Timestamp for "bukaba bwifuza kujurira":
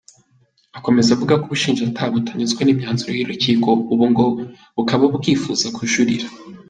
4.75-6.27